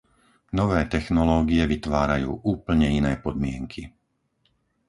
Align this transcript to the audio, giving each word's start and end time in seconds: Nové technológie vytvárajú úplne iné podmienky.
Nové 0.59 0.81
technológie 0.95 1.61
vytvárajú 1.73 2.31
úplne 2.53 2.87
iné 2.99 3.13
podmienky. 3.25 3.81